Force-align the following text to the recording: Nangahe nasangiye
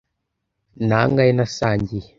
Nangahe 0.87 1.31
nasangiye 1.37 2.07